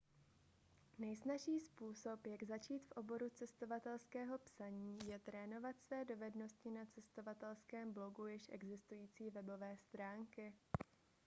[0.99, 8.27] nejsnazší způsob jak začít v oboru cestovatelského psaní je trénovat své dovednosti na cestovatelském blogu
[8.27, 10.53] již existující webové stránky